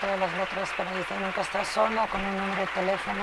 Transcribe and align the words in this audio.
todas 0.00 0.18
las 0.18 0.32
letras, 0.32 0.70
pero 0.76 0.90
dice 0.96 1.14
nunca 1.20 1.42
estás 1.42 1.68
sola 1.68 2.08
con 2.08 2.24
un 2.24 2.36
número 2.36 2.62
de 2.62 2.66
teléfono. 2.68 3.22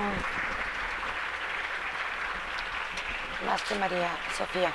Más 3.44 3.62
que 3.62 3.74
María 3.74 4.08
Sofía. 4.36 4.72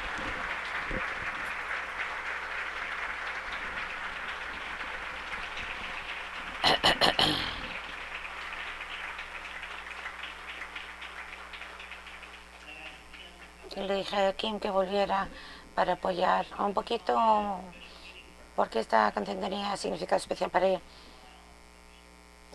Le 13.75 13.95
dije 13.95 14.27
a 14.27 14.33
Kim 14.33 14.59
que 14.59 14.69
volviera 14.69 15.29
para 15.73 15.93
apoyar 15.93 16.45
un 16.59 16.73
poquito 16.73 17.61
porque 18.55 18.79
esta 18.79 19.11
canción 19.11 19.39
tenía 19.39 19.75
significado 19.77 20.17
especial 20.17 20.49
para 20.49 20.67
ella. 20.67 20.81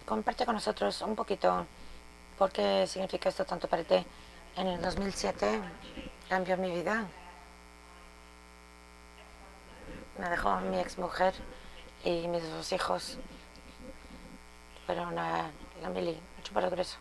Comparte 0.08 0.46
con 0.46 0.54
nosotros 0.54 1.02
un 1.02 1.14
poquito 1.14 1.66
por 2.38 2.50
qué 2.50 2.86
significa 2.86 3.28
esto 3.28 3.44
tanto 3.44 3.68
para 3.68 3.84
ti. 3.84 4.02
En 4.56 4.66
el 4.66 4.80
2007 4.80 5.60
cambió 6.30 6.56
mi 6.56 6.70
vida. 6.70 7.06
Me 10.16 10.30
dejó 10.30 10.60
mi 10.60 10.78
ex 10.80 10.96
mujer 10.96 11.34
y 12.04 12.26
mis 12.26 12.42
dos 12.42 12.72
hijos. 12.72 13.18
Fueron 14.86 15.18
a 15.18 15.50
la 15.82 15.90
mili, 15.90 16.18
mucho 16.38 16.54
progreso. 16.54 16.96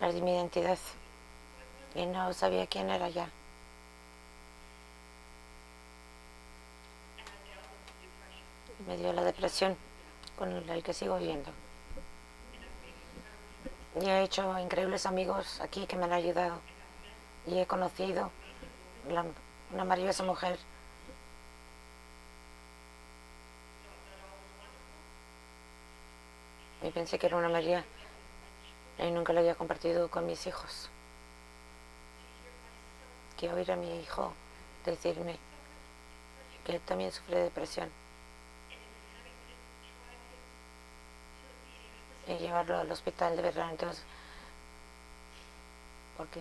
Perdí 0.00 0.20
mi 0.22 0.34
identidad 0.34 0.78
y 1.94 2.04
no 2.04 2.32
sabía 2.32 2.66
quién 2.66 2.90
era 2.90 3.08
ya. 3.10 3.30
Me 8.88 8.96
dio 8.96 9.12
la 9.12 9.22
depresión 9.22 9.76
con 10.40 10.70
el 10.70 10.82
que 10.82 10.94
sigo 10.94 11.18
viviendo. 11.18 11.50
Y 14.00 14.06
he 14.06 14.22
hecho 14.22 14.58
increíbles 14.58 15.04
amigos 15.04 15.60
aquí 15.60 15.86
que 15.86 15.96
me 15.96 16.04
han 16.04 16.14
ayudado. 16.14 16.58
Y 17.46 17.58
he 17.58 17.66
conocido 17.66 18.30
una 19.06 19.84
maravillosa 19.84 20.24
mujer. 20.24 20.58
Y 26.82 26.90
pensé 26.90 27.18
que 27.18 27.26
era 27.26 27.36
una 27.36 27.50
María 27.50 27.84
y 28.98 29.10
nunca 29.10 29.34
la 29.34 29.40
había 29.40 29.56
compartido 29.56 30.08
con 30.08 30.24
mis 30.24 30.46
hijos. 30.46 30.88
Quiero 33.36 33.56
oír 33.56 33.70
a 33.72 33.76
mi 33.76 34.00
hijo 34.00 34.32
decirme 34.86 35.36
que 36.64 36.78
también 36.78 37.12
sufre 37.12 37.36
de 37.36 37.42
depresión. 37.44 37.90
Y 42.30 42.38
llevarlo 42.38 42.78
al 42.78 42.90
hospital 42.90 43.36
de 43.36 43.42
verdad. 43.42 43.70
Entonces, 43.70 44.02
porque 46.16 46.40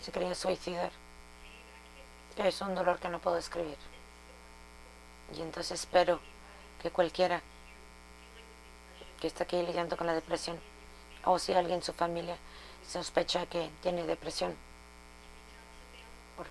se 0.00 0.12
quería 0.12 0.34
suicidar. 0.34 0.90
Es 2.36 2.60
un 2.60 2.74
dolor 2.74 2.98
que 2.98 3.08
no 3.08 3.18
puedo 3.18 3.36
escribir. 3.36 3.78
Y 5.36 5.42
entonces 5.42 5.80
espero 5.80 6.20
que 6.80 6.90
cualquiera 6.90 7.42
que 9.20 9.26
está 9.26 9.44
aquí 9.44 9.60
lidiando 9.62 9.96
con 9.96 10.06
la 10.06 10.14
depresión, 10.14 10.60
o 11.24 11.38
si 11.38 11.52
alguien 11.52 11.78
en 11.78 11.82
su 11.82 11.92
familia 11.92 12.36
sospecha 12.86 13.46
que 13.46 13.70
tiene 13.82 14.04
depresión, 14.04 14.54
por, 16.36 16.46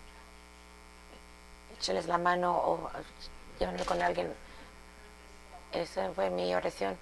écheles 1.77 2.07
la 2.07 2.17
mano 2.17 2.53
o 2.53 2.89
llévenlo 3.59 3.85
con 3.85 4.01
alguien. 4.01 4.33
Esa 5.71 6.11
fue 6.11 6.29
mi 6.29 6.53
oración 6.53 6.97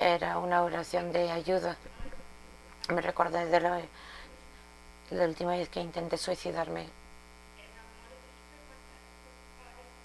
era 0.00 0.38
una 0.38 0.62
oración 0.62 1.12
de 1.12 1.30
ayuda. 1.30 1.76
Me 2.88 3.02
recordé 3.02 3.44
de 3.46 3.60
la, 3.60 3.82
última 5.26 5.52
vez 5.52 5.68
que 5.68 5.80
intenté 5.80 6.16
suicidarme. 6.16 6.88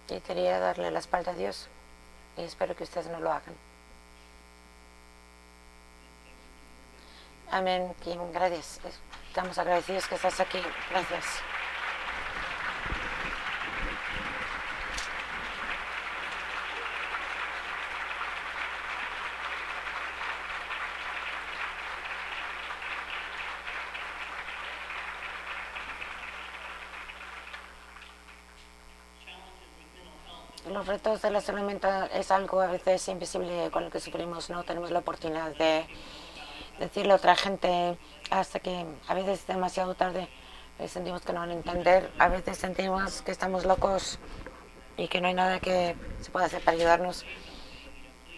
Y 0.09 0.19
quería 0.19 0.59
darle 0.59 0.91
la 0.91 0.99
espalda 0.99 1.31
a 1.31 1.35
Dios. 1.35 1.69
Y 2.37 2.41
espero 2.41 2.75
que 2.75 2.83
ustedes 2.83 3.07
no 3.07 3.21
lo 3.21 3.31
hagan. 3.31 3.55
Amén, 7.49 7.95
Kim. 8.03 8.19
Gracias. 8.33 8.81
Estamos 9.29 9.57
agradecidos 9.57 10.07
que 10.07 10.15
estás 10.15 10.41
aquí. 10.41 10.61
Gracias. 10.91 11.25
Retos 31.05 31.21
de 31.21 31.29
la 31.29 31.39
salud 31.39 31.61
mental 31.61 32.09
es 32.15 32.31
algo 32.31 32.61
a 32.61 32.65
veces 32.67 33.07
invisible 33.09 33.69
con 33.71 33.83
lo 33.83 33.91
que 33.91 33.99
sufrimos, 33.99 34.49
no 34.49 34.63
tenemos 34.63 34.89
la 34.89 34.99
oportunidad 34.99 35.55
de 35.55 35.85
decirle 36.79 37.13
a 37.13 37.17
otra 37.17 37.35
gente 37.35 37.95
hasta 38.31 38.59
que 38.59 38.87
a 39.07 39.13
veces 39.13 39.45
demasiado 39.45 39.93
tarde 39.93 40.27
eh, 40.79 40.87
sentimos 40.87 41.21
que 41.21 41.31
no 41.31 41.41
van 41.41 41.51
a 41.51 41.53
entender, 41.53 42.11
a 42.17 42.27
veces 42.27 42.57
sentimos 42.57 43.21
que 43.21 43.31
estamos 43.31 43.65
locos 43.65 44.17
y 44.97 45.07
que 45.07 45.21
no 45.21 45.27
hay 45.27 45.35
nada 45.35 45.59
que 45.59 45.95
se 46.21 46.31
pueda 46.31 46.47
hacer 46.47 46.63
para 46.63 46.75
ayudarnos. 46.75 47.23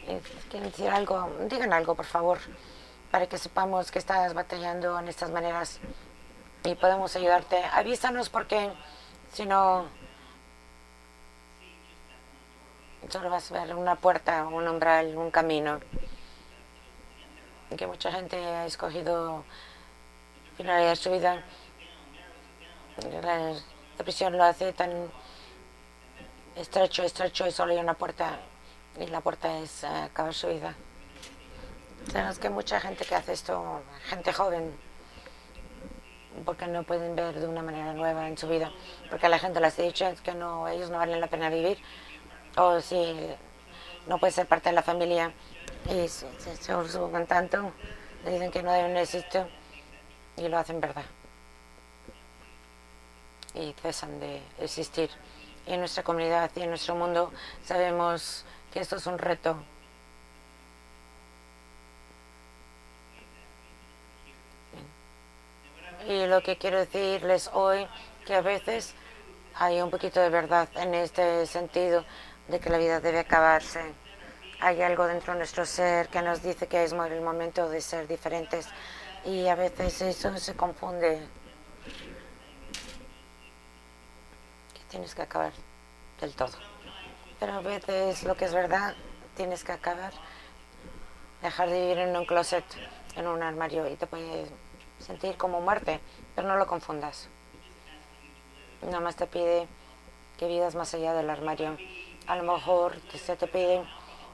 Eh, 0.08 0.20
quieren 0.50 0.70
decir 0.70 0.90
algo, 0.90 1.32
digan 1.50 1.72
algo 1.72 1.96
por 1.96 2.06
favor, 2.06 2.40
para 3.12 3.28
que 3.28 3.38
sepamos 3.38 3.92
que 3.92 4.00
estás 4.00 4.34
batallando 4.34 5.00
en 5.00 5.08
estas 5.08 5.32
maneras 5.32 5.80
y 6.66 6.76
podemos 6.76 7.16
ayudarte. 7.16 7.64
Avísanos 7.72 8.28
porque 8.28 8.74
si 9.32 9.46
no 9.46 9.86
solo 13.10 13.30
vas 13.30 13.52
a 13.52 13.66
ver 13.66 13.76
una 13.76 13.96
puerta, 13.96 14.46
un 14.48 14.68
umbral, 14.68 15.18
un 15.18 15.32
camino. 15.32 15.80
Que 17.76 17.88
mucha 17.88 18.12
gente 18.12 18.38
ha 18.38 18.66
escogido 18.66 19.44
finalizar 20.56 20.98
su 20.98 21.12
vida. 21.12 21.44
La 23.22 23.54
depresión 23.98 24.38
lo 24.38 24.44
hace 24.44 24.74
tan 24.74 25.12
estrecho, 26.56 27.04
estrecho 27.04 27.48
y 27.48 27.52
solo 27.52 27.74
hay 27.74 27.80
una 27.80 27.94
puerta. 27.94 28.40
Y 29.00 29.08
la 29.08 29.22
puerta 29.22 29.60
es 29.60 29.84
acabar 29.84 30.34
su 30.34 30.48
vida. 30.48 30.76
Sabemos 32.12 32.40
que 32.40 32.50
mucha 32.50 32.80
gente 32.80 33.06
que 33.06 33.16
hace 33.16 33.34
esto, 33.34 33.82
gente 34.08 34.32
joven, 34.32 34.76
porque 36.46 36.66
no 36.68 36.84
pueden 36.84 37.16
ver 37.16 37.38
de 37.40 37.48
una 37.48 37.62
manera 37.62 37.94
nueva 37.94 38.28
en 38.28 38.38
su 38.38 38.48
vida, 38.48 38.72
porque 39.10 39.28
la 39.28 39.38
gente 39.38 39.60
les 39.60 39.78
ha 39.78 39.82
dicho 39.82 40.06
que 40.24 40.34
no, 40.34 40.68
ellos 40.70 40.90
no 40.90 40.98
valen 40.98 41.20
la 41.20 41.28
pena 41.28 41.50
vivir 41.50 41.78
o 42.58 42.82
si 42.82 43.16
no 44.08 44.18
puede 44.18 44.34
ser 44.34 44.48
parte 44.48 44.70
de 44.70 44.76
la 44.76 44.84
familia 44.84 45.32
y 45.90 46.08
se, 46.08 46.28
se, 46.38 47.26
tanto, 47.28 47.72
le 48.26 48.32
dicen 48.32 48.52
que 48.52 48.64
no 48.64 48.72
deben 48.72 48.98
existir 48.98 49.46
y 50.36 50.48
lo 50.48 50.58
hacen 50.58 50.82
verdad. 50.82 51.06
Y 53.54 53.74
cesan 53.82 54.20
de 54.20 54.42
existir. 54.60 55.10
En 55.66 55.80
nuestra 55.80 56.04
comunidad 56.04 56.50
y 56.56 56.62
en 56.62 56.70
nuestro 56.70 56.96
mundo 56.96 57.32
sabemos 57.64 58.46
que 58.72 58.80
esto 58.80 58.96
es 58.96 59.06
un 59.06 59.18
reto. 59.18 59.58
Y 66.08 66.26
lo 66.26 66.42
que 66.42 66.58
quiero 66.58 66.80
decirles 66.80 67.50
hoy, 67.54 67.86
que 68.26 68.36
a 68.36 68.42
veces 68.42 68.94
hay 69.56 69.82
un 69.82 69.90
poquito 69.90 70.22
de 70.22 70.30
verdad 70.30 70.70
en 70.76 70.94
este 70.94 71.46
sentido 71.46 72.06
de 72.48 72.60
que 72.60 72.70
la 72.70 72.78
vida 72.78 73.00
debe 73.00 73.20
acabarse. 73.20 73.82
Hay 74.60 74.82
algo 74.82 75.06
dentro 75.06 75.34
de 75.34 75.40
nuestro 75.40 75.66
ser 75.66 76.08
que 76.10 76.22
nos 76.22 76.42
dice 76.42 76.68
que 76.68 76.84
es 76.84 76.92
el 76.92 77.22
momento 77.22 77.70
de 77.70 77.82
ser 77.82 78.08
diferentes 78.08 78.68
y 79.26 79.48
a 79.48 79.56
veces 79.56 80.02
eso 80.02 80.36
se 80.38 80.56
confunde. 80.56 81.22
Que 84.74 84.80
tienes 84.90 85.14
que 85.14 85.22
acabar 85.22 85.52
del 86.20 86.34
todo. 86.34 86.58
Pero 87.40 87.54
a 87.54 87.62
veces 87.62 88.24
lo 88.24 88.36
que 88.36 88.46
es 88.46 88.54
verdad, 88.54 88.96
tienes 89.36 89.64
que 89.64 89.74
acabar, 89.74 90.12
dejar 91.44 91.70
de 91.70 91.82
vivir 91.82 92.00
en 92.00 92.18
un 92.18 92.26
closet, 92.26 92.66
en 93.16 93.28
un 93.28 93.44
armario 93.44 93.88
y 93.88 93.96
te 93.96 94.08
puedes 94.08 94.50
sentir 95.00 95.38
como 95.38 95.62
muerte, 95.62 96.00
pero 96.36 96.48
no 96.48 96.56
lo 96.56 96.66
confundas. 96.66 97.30
Nada 98.82 99.02
más 99.02 99.16
te 99.16 99.28
pide 99.28 99.68
que 100.38 100.48
vivas 100.48 100.74
más 100.74 100.94
allá 100.96 101.14
del 101.14 101.30
armario 101.30 101.78
a 102.28 102.36
lo 102.36 102.44
mejor 102.44 102.96
se 103.12 103.36
te 103.38 103.48
pide 103.48 103.84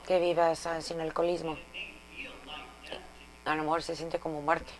que 0.07 0.19
vivas 0.19 0.65
ah, 0.65 0.81
sin 0.81 0.99
alcoholismo. 0.99 1.57
A 3.45 3.55
lo 3.55 3.63
mejor 3.63 3.83
se 3.83 3.95
siente 3.95 4.19
como 4.19 4.41
muerte, 4.41 4.71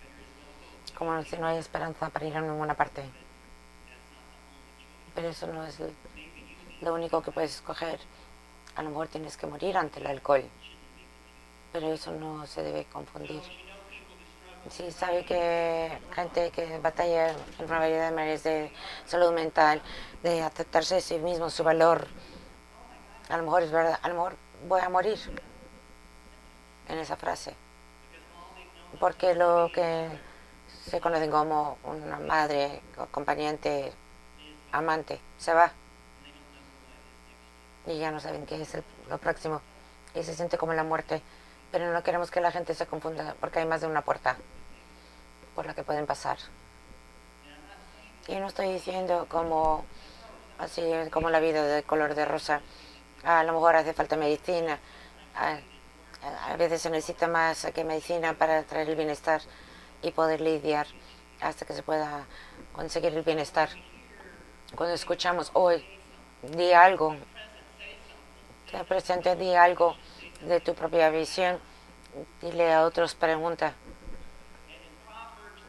como 0.98 1.22
si 1.24 1.38
no 1.38 1.48
hay 1.48 1.58
esperanza 1.58 2.10
para 2.10 2.26
ir 2.26 2.36
a 2.36 2.42
ninguna 2.42 2.74
parte. 2.74 3.04
Pero 5.14 5.30
eso 5.30 5.48
no 5.48 5.64
es 5.66 5.80
lo 6.82 6.94
único 6.94 7.22
que 7.22 7.32
puedes 7.32 7.56
escoger. 7.56 8.00
A 8.76 8.82
lo 8.82 8.90
mejor 8.90 9.08
tienes 9.08 9.38
que 9.38 9.46
morir 9.46 9.78
ante 9.78 10.00
el 10.00 10.08
alcohol. 10.08 10.44
pero 11.72 11.92
eso 11.92 12.12
no 12.12 12.46
se 12.46 12.62
debe 12.62 12.86
confundir. 12.86 13.42
Si 14.70 14.92
sabe 14.92 15.26
que 15.26 16.00
gente 16.14 16.52
que 16.52 16.78
batalla 16.78 17.32
en 17.32 17.66
una 17.66 17.80
variedad 17.80 18.10
de 18.10 18.16
maneras 18.16 18.44
de 18.44 18.72
salud 19.06 19.34
mental, 19.34 19.82
de 20.22 20.42
aceptarse 20.42 20.98
a 20.98 21.02
sí 21.02 21.18
mismo, 21.18 21.50
su 21.50 21.64
valor, 21.64 22.08
a 23.34 23.38
lo 23.38 23.44
mejor 23.46 23.64
es 23.64 23.72
verdad, 23.72 24.00
a 24.00 24.08
lo 24.10 24.14
mejor 24.14 24.36
voy 24.68 24.80
a 24.80 24.90
morir 24.90 25.18
en 26.88 27.00
esa 27.00 27.16
frase. 27.16 27.56
Porque 29.00 29.34
lo 29.34 29.72
que 29.74 30.08
se 30.86 31.02
conoce 31.02 31.28
como 31.32 31.80
una 31.84 32.20
madre, 32.20 32.84
acompañante, 32.96 33.92
amante, 34.72 35.20
se 35.40 35.52
va. 35.52 35.72
Y 37.88 37.98
ya 37.98 38.12
no 38.12 38.20
saben 38.20 38.46
qué 38.46 38.62
es 38.62 38.78
lo 39.10 39.18
próximo. 39.18 39.62
Y 40.14 40.22
se 40.22 40.36
siente 40.36 40.60
como 40.60 40.74
la 40.74 40.84
muerte. 40.84 41.24
Pero 41.72 41.92
no 41.92 42.04
queremos 42.04 42.30
que 42.30 42.40
la 42.40 42.52
gente 42.52 42.76
se 42.76 42.86
confunda 42.86 43.36
porque 43.40 43.58
hay 43.58 43.66
más 43.66 43.82
de 43.82 43.88
una 43.88 44.04
puerta 44.04 44.38
por 45.56 45.66
la 45.66 45.74
que 45.74 45.82
pueden 45.82 46.06
pasar. 46.06 46.38
Y 48.28 48.36
no 48.36 48.46
estoy 48.46 48.72
diciendo 48.72 49.26
como 49.28 49.86
así 50.60 50.84
como 51.12 51.32
la 51.32 51.40
vida 51.40 51.66
de 51.66 51.82
color 51.82 52.14
de 52.14 52.26
rosa. 52.26 52.62
A 53.24 53.44
lo 53.44 53.54
mejor 53.54 53.76
hace 53.76 53.94
falta 53.94 54.18
medicina. 54.18 54.80
A, 55.36 55.60
veces 56.58 56.82
se 56.82 56.90
necesita 56.90 57.28
más 57.28 57.66
que 57.74 57.84
medicina 57.84 58.34
para 58.34 58.64
traer 58.64 58.90
el 58.90 58.96
bienestar 58.96 59.42
y 60.02 60.12
poder 60.12 60.42
lidiar 60.42 60.88
hasta 61.42 61.66
que 61.66 61.74
se 61.74 61.84
pueda 61.84 62.26
conseguir 62.74 63.14
el 63.14 63.24
bienestar. 63.24 63.70
Cuando 64.76 64.96
escuchamos 64.96 65.52
hoy, 65.54 65.86
di 66.42 66.72
algo, 66.74 67.16
te 68.72 68.84
presente, 68.84 69.36
di 69.36 69.54
algo 69.54 69.96
de 70.42 70.60
tu 70.60 70.74
propia 70.76 71.10
visión, 71.10 71.60
dile 72.42 72.74
a 72.74 72.84
otros 72.84 73.16
pregunta. 73.16 73.74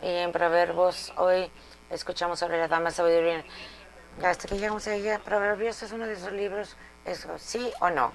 Y 0.02 0.08
en 0.08 0.32
Proverbios 0.32 1.12
hoy 1.16 1.50
escuchamos 1.90 2.38
sobre 2.38 2.58
la 2.58 2.68
dama 2.68 2.90
sabiduría. 2.90 3.44
Hasta 4.22 4.48
que 4.48 4.56
llegamos 4.56 4.86
a 4.86 4.94
ella, 4.94 5.18
Proverbios 5.18 5.82
es 5.82 5.92
uno 5.92 6.06
de 6.06 6.12
esos 6.12 6.32
libros, 6.32 6.76
es 7.04 7.26
sí 7.38 7.70
o 7.80 7.90
no. 7.90 8.12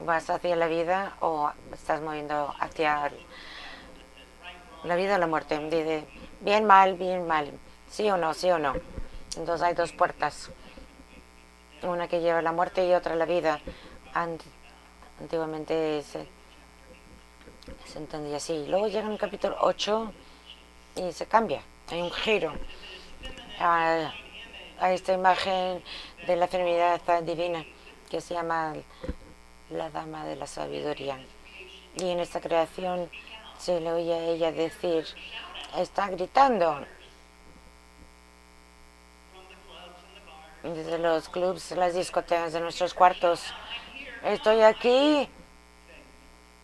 ¿Vas 0.00 0.30
hacia 0.30 0.56
la 0.56 0.66
vida 0.66 1.16
o 1.20 1.52
estás 1.72 2.00
moviendo 2.00 2.54
hacia 2.58 3.12
la 4.84 4.96
vida 4.96 5.16
o 5.16 5.18
la 5.18 5.26
muerte? 5.26 5.58
Dice, 5.58 6.06
bien, 6.40 6.64
mal, 6.64 6.94
bien, 6.94 7.26
mal. 7.26 7.52
Sí 7.88 8.10
o 8.10 8.16
no, 8.16 8.32
sí 8.34 8.50
o 8.50 8.58
no. 8.58 8.74
Entonces 9.36 9.62
hay 9.62 9.74
dos 9.74 9.92
puertas. 9.92 10.50
Una 11.82 12.08
que 12.08 12.20
lleva 12.20 12.38
a 12.38 12.42
la 12.42 12.52
muerte 12.52 12.86
y 12.86 12.94
otra 12.94 13.12
a 13.12 13.16
la 13.16 13.26
vida. 13.26 13.60
Antiguamente 15.20 16.02
se, 16.02 16.26
entendía 17.96 18.38
así. 18.38 18.66
Luego 18.68 18.88
llega 18.88 19.08
el 19.10 19.18
capítulo 19.18 19.56
8 19.60 20.12
y 20.96 21.12
se 21.12 21.26
cambia. 21.26 21.62
Hay 21.90 22.00
un 22.00 22.10
giro 22.10 22.52
a, 23.60 24.12
a 24.80 24.92
esta 24.92 25.12
imagen 25.12 25.82
de 26.26 26.36
la 26.36 26.46
enfermedad 26.46 27.00
divina 27.22 27.64
que 28.08 28.20
se 28.20 28.34
llama 28.34 28.74
la 29.68 29.90
Dama 29.90 30.24
de 30.24 30.36
la 30.36 30.46
Sabiduría. 30.46 31.18
Y 31.96 32.08
en 32.10 32.20
esta 32.20 32.40
creación 32.40 33.10
se 33.58 33.78
le 33.80 33.92
oye 33.92 34.14
a 34.14 34.24
ella 34.24 34.52
decir, 34.52 35.06
está 35.76 36.08
gritando. 36.08 36.84
Desde 40.62 40.98
los 40.98 41.28
clubs, 41.28 41.70
las 41.72 41.94
discotecas 41.94 42.52
de 42.52 42.60
nuestros 42.60 42.94
cuartos, 42.94 43.42
estoy 44.24 44.62
aquí, 44.62 45.28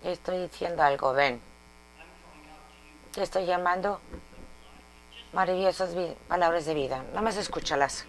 estoy 0.02 0.48
diciendo 0.48 0.82
algo, 0.82 1.12
ven. 1.12 1.40
Te 3.12 3.22
estoy 3.22 3.46
llamando 3.46 4.00
maravillosas 5.36 5.90
palabras 6.28 6.64
de 6.64 6.72
vida. 6.72 7.02
Nada 7.10 7.20
más 7.20 7.36
escúchalas. 7.36 8.06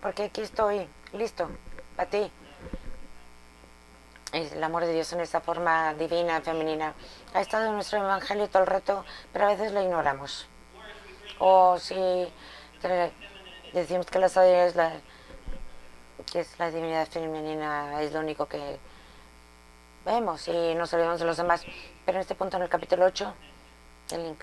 Porque 0.00 0.22
aquí 0.24 0.40
estoy, 0.40 0.88
listo, 1.12 1.50
para 1.96 2.08
ti. 2.08 2.32
El 4.32 4.64
amor 4.64 4.86
de 4.86 4.94
Dios 4.94 5.12
en 5.12 5.20
esta 5.20 5.42
forma 5.42 5.92
divina, 5.92 6.40
femenina. 6.40 6.94
Ha 7.34 7.42
estado 7.42 7.66
en 7.66 7.74
nuestro 7.74 7.98
evangelio 7.98 8.48
todo 8.48 8.62
el 8.62 8.68
rato, 8.68 9.04
pero 9.34 9.44
a 9.44 9.48
veces 9.48 9.70
lo 9.72 9.82
ignoramos. 9.82 10.48
O 11.38 11.78
si 11.78 11.94
decimos 13.74 14.06
que 14.06 14.18
la 14.18 14.30
sabiduría 14.30 14.64
es 14.64 14.76
la, 14.76 14.92
que 16.32 16.40
es 16.40 16.58
la 16.58 16.70
divinidad 16.70 17.06
femenina, 17.06 18.00
es 18.00 18.12
lo 18.12 18.20
único 18.20 18.46
que 18.46 18.78
vemos 20.06 20.48
y 20.48 20.74
nos 20.74 20.90
olvidamos 20.94 21.20
de 21.20 21.26
los 21.26 21.36
demás. 21.36 21.62
Pero 22.06 22.16
en 22.16 22.22
este 22.22 22.34
punto, 22.34 22.56
en 22.56 22.62
el 22.62 22.70
capítulo 22.70 23.04
8, 23.04 23.34
el 24.12 24.36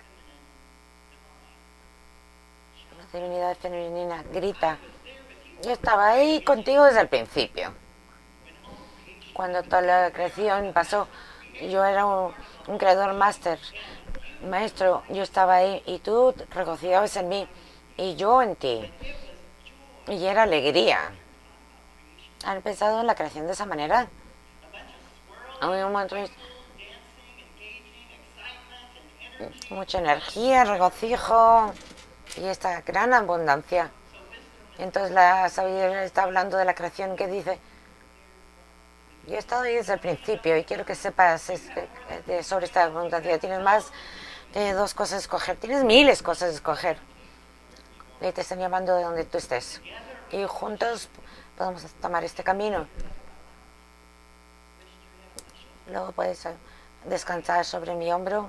La 3.13 3.19
divinidad 3.19 3.57
femenina 3.57 4.23
grita. 4.31 4.77
Yo 5.63 5.71
estaba 5.71 6.09
ahí 6.09 6.43
contigo 6.43 6.85
desde 6.85 7.01
el 7.01 7.07
principio 7.07 7.73
cuando 9.33 9.63
toda 9.63 9.81
la 9.81 10.11
creación 10.11 10.71
pasó, 10.73 11.07
yo 11.61 11.83
era 11.83 12.05
un, 12.05 12.31
creador 12.77 13.13
máster, 13.13 13.57
maestro, 14.47 15.03
yo 15.09 15.23
estaba 15.23 15.55
ahí 15.55 15.81
y 15.85 15.99
tú 15.99 16.33
regocijabas 16.51 17.15
en 17.17 17.29
mí 17.29 17.47
y 17.97 18.15
yo 18.15 18.41
en 18.41 18.55
ti. 18.55 18.93
Y 20.07 20.25
era 20.25 20.43
alegría. 20.43 21.11
¿Han 22.45 22.57
empezado 22.57 23.01
en 23.01 23.07
la 23.07 23.15
creación 23.15 23.47
de 23.47 23.53
esa 23.53 23.65
manera? 23.65 24.07
mucha 29.69 29.97
energía, 29.97 30.65
regocijo 30.65 31.73
y 32.37 32.45
esta 32.45 32.81
gran 32.81 33.13
abundancia. 33.13 33.91
Entonces 34.77 35.11
la 35.11 35.49
sabiduría 35.49 36.03
está 36.03 36.23
hablando 36.23 36.57
de 36.57 36.65
la 36.65 36.73
creación 36.75 37.15
que 37.15 37.27
dice, 37.27 37.59
yo 39.27 39.35
he 39.35 39.37
estado 39.37 39.63
ahí 39.63 39.75
desde 39.75 39.93
el 39.93 39.99
principio 39.99 40.57
y 40.57 40.63
quiero 40.63 40.85
que 40.85 40.95
sepas 40.95 41.51
sobre 42.41 42.65
esta 42.65 42.83
abundancia. 42.83 43.39
Tienes 43.39 43.61
más 43.61 43.91
de 44.53 44.73
dos 44.73 44.93
cosas 44.93 45.17
a 45.17 45.19
escoger, 45.19 45.57
tienes 45.57 45.83
miles 45.83 46.23
cosas 46.23 46.49
a 46.49 46.53
escoger. 46.53 46.97
Y 48.21 48.31
te 48.31 48.41
están 48.41 48.59
llamando 48.59 48.95
de 48.95 49.03
donde 49.03 49.25
tú 49.25 49.37
estés. 49.37 49.81
Y 50.31 50.43
juntos 50.45 51.09
podemos 51.57 51.83
tomar 52.01 52.23
este 52.23 52.43
camino. 52.43 52.87
Luego 55.87 56.11
puedes 56.11 56.47
descansar 57.05 57.65
sobre 57.65 57.95
mi 57.95 58.11
hombro 58.11 58.47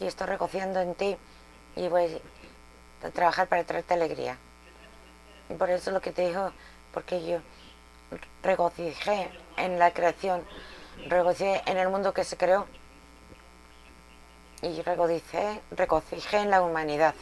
y 0.00 0.06
estoy 0.06 0.26
recogiendo 0.26 0.80
en 0.80 0.94
ti 0.94 1.16
y 1.76 1.88
voy 1.88 2.20
trabajar 3.12 3.48
para 3.48 3.64
traerte 3.64 3.94
alegría. 3.94 4.36
Y 5.48 5.54
por 5.54 5.70
eso 5.70 5.90
lo 5.90 6.00
que 6.00 6.12
te 6.12 6.28
digo, 6.28 6.52
porque 6.92 7.24
yo 7.24 7.38
regocijé 8.42 9.30
en 9.56 9.78
la 9.78 9.92
creación, 9.92 10.44
regocijé 11.08 11.62
en 11.66 11.78
el 11.78 11.88
mundo 11.88 12.12
que 12.12 12.24
se 12.24 12.36
creó 12.36 12.66
y 14.62 14.82
regocijé, 14.82 15.60
regocijé 15.70 16.38
en 16.38 16.50
la 16.50 16.62
humanidad. 16.62 17.14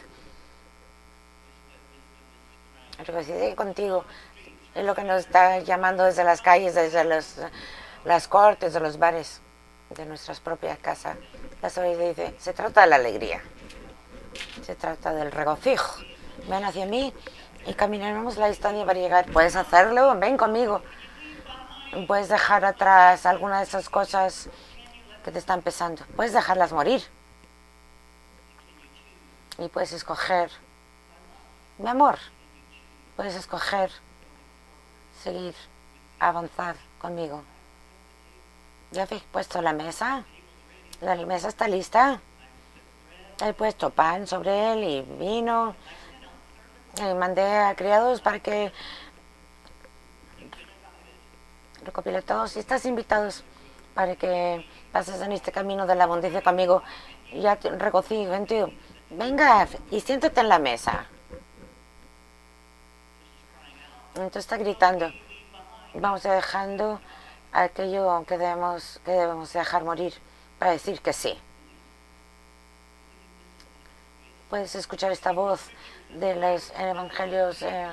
Regocijé 3.05 3.55
contigo, 3.55 4.03
es 4.75 4.83
lo 4.83 4.93
que 4.93 5.03
nos 5.03 5.21
está 5.21 5.59
llamando 5.59 6.03
desde 6.03 6.23
las 6.23 6.41
calles, 6.41 6.75
desde 6.75 7.03
las 8.03 8.27
cortes, 8.27 8.73
de 8.73 8.79
los 8.79 8.99
bares, 8.99 9.41
de 9.91 10.05
nuestras 10.05 10.39
propias 10.39 10.77
casas. 10.79 11.17
La 11.61 11.69
sabiduría 11.69 12.09
dice, 12.09 12.35
se 12.37 12.53
trata 12.53 12.81
de 12.81 12.87
la 12.87 12.97
alegría, 12.97 13.41
se 14.61 14.75
trata 14.75 15.13
del 15.13 15.31
regocijo. 15.31 16.01
Ven 16.47 16.63
hacia 16.63 16.85
mí 16.85 17.13
y 17.65 17.73
caminaremos 17.73 18.37
la 18.37 18.47
distancia 18.47 18.85
para 18.85 18.99
llegar. 18.99 19.31
¿Puedes 19.31 19.55
hacerlo? 19.55 20.17
Ven 20.19 20.37
conmigo. 20.37 20.81
Puedes 22.07 22.29
dejar 22.29 22.65
atrás 22.65 23.25
alguna 23.25 23.57
de 23.57 23.63
esas 23.63 23.89
cosas 23.89 24.49
que 25.23 25.31
te 25.31 25.39
están 25.39 25.61
pesando. 25.61 26.03
Puedes 26.15 26.33
dejarlas 26.33 26.71
morir. 26.71 27.01
Y 29.57 29.67
puedes 29.67 29.91
escoger, 29.91 30.49
mi 31.77 31.89
amor, 31.89 32.17
puedes 33.17 33.35
escoger 33.35 33.91
seguir, 35.21 35.53
avanzar 36.19 36.77
conmigo. 37.01 37.43
Ya 38.91 39.03
he 39.03 39.19
puesto 39.31 39.61
la 39.61 39.73
mesa. 39.73 40.23
La 41.01 41.15
mesa 41.25 41.49
está 41.49 41.67
lista. 41.67 42.21
He 43.41 43.53
puesto 43.53 43.89
pan 43.89 44.27
sobre 44.27 44.73
él 44.73 44.83
y 44.83 45.01
vino. 45.17 45.73
Eh, 47.01 47.13
mandé 47.13 47.43
a 47.43 47.73
criados 47.73 48.19
para 48.19 48.39
que 48.39 48.71
recopile 51.83 52.21
todos 52.21 52.57
y 52.57 52.59
estás 52.59 52.85
invitados 52.85 53.45
para 53.93 54.15
que 54.17 54.65
pases 54.91 55.21
en 55.21 55.31
este 55.31 55.53
camino 55.53 55.87
de 55.87 55.95
la 55.95 56.03
abundancia 56.03 56.41
conmigo. 56.41 56.83
Ya 57.33 57.55
te 57.55 57.69
regocijo 57.69 58.33
en. 58.33 58.77
Venga 59.11 59.67
y 59.89 60.01
siéntate 60.01 60.41
en 60.41 60.49
la 60.49 60.59
mesa. 60.59 61.05
Entonces 64.15 64.43
está 64.43 64.57
gritando. 64.57 65.11
Vamos 65.93 66.23
dejando 66.23 66.99
aquello 67.53 68.23
que 68.27 68.37
debemos, 68.37 68.99
que 69.05 69.11
debemos 69.11 69.53
dejar 69.53 69.83
morir 69.85 70.13
para 70.59 70.71
decir 70.71 71.01
que 71.01 71.13
sí. 71.13 71.39
Puedes 74.49 74.73
escuchar 74.73 75.11
esta 75.11 75.31
voz 75.31 75.61
de 76.11 76.35
los 76.35 76.73
evangelios 76.75 77.61
eh, 77.61 77.85